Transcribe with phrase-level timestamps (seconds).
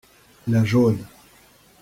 [0.47, 1.05] La jaune.